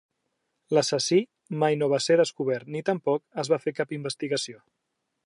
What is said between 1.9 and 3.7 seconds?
va ser descobert ni tampoc es va